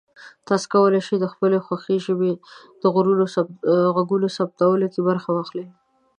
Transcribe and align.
تاسو 0.47 0.65
کولی 0.73 1.01
شئ 1.07 1.15
د 1.19 1.25
خپلې 1.33 1.57
خوښې 1.65 1.97
ژبې 2.05 2.31
د 2.81 2.83
غږونو 3.95 4.27
ثبتولو 4.37 4.87
کې 4.93 5.01
برخه 5.09 5.29
واخلئ. 5.33 5.65